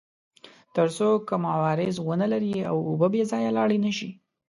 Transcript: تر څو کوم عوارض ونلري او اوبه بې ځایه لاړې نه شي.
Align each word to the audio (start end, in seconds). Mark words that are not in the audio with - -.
تر 0.75 0.87
څو 0.97 1.07
کوم 1.27 1.43
عوارض 1.55 1.95
ونلري 2.07 2.55
او 2.69 2.77
اوبه 2.89 3.07
بې 3.13 3.23
ځایه 3.31 3.51
لاړې 3.57 3.77
نه 3.85 3.91
شي. 3.97 4.09